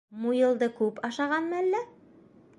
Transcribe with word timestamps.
Муйылды 0.21 0.69
күп 0.79 1.03
ашағанмы 1.11 1.61
әллә? 1.63 1.85